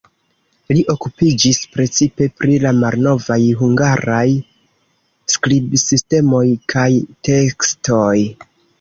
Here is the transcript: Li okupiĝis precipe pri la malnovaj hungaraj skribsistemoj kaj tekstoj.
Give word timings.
Li 0.77 0.79
okupiĝis 0.93 1.59
precipe 1.75 2.29
pri 2.39 2.57
la 2.65 2.73
malnovaj 2.79 3.39
hungaraj 3.61 4.25
skribsistemoj 5.37 6.45
kaj 6.77 6.91
tekstoj. 7.31 8.15